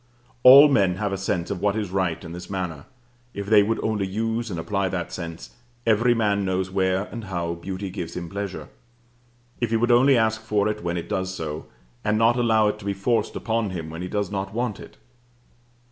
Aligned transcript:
All 0.41 0.67
men 0.67 0.95
have 0.95 1.19
sense 1.19 1.51
of 1.51 1.61
what 1.61 1.75
is 1.75 1.91
right 1.91 2.23
in 2.25 2.31
this 2.31 2.49
manner, 2.49 2.85
if 3.35 3.45
they 3.45 3.61
would 3.61 3.79
only 3.83 4.07
use 4.07 4.49
and 4.49 4.59
apply 4.59 4.89
that 4.89 5.11
sense; 5.13 5.51
every 5.85 6.15
man 6.15 6.43
knows 6.43 6.71
where 6.71 7.03
and 7.11 7.25
how 7.25 7.53
beauty 7.53 7.91
gives 7.91 8.17
him 8.17 8.27
pleasure, 8.27 8.69
if 9.59 9.69
he 9.69 9.77
would 9.77 9.91
only 9.91 10.17
ask 10.17 10.41
for 10.41 10.67
it 10.67 10.83
when 10.83 10.97
it 10.97 11.07
does 11.07 11.35
so, 11.35 11.67
and 12.03 12.17
not 12.17 12.35
allow 12.35 12.67
it 12.67 12.79
to 12.79 12.85
be 12.85 12.93
forced 12.93 13.35
upon 13.35 13.69
him 13.69 13.91
when 13.91 14.01
he 14.01 14.07
does 14.09 14.31
not 14.31 14.55
want 14.55 14.79
it. 14.79 14.97